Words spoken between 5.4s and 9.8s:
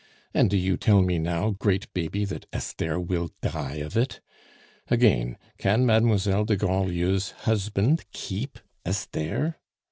can Mademoiselle de Grandlieu's husband keep Esther?